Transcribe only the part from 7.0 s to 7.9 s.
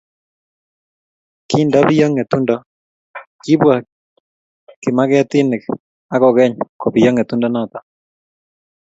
ngetundo noto